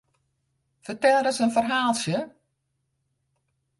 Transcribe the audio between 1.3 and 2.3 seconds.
in ferhaaltsje?